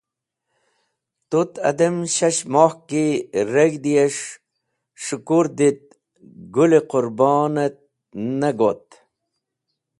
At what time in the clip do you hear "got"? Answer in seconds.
8.59-8.85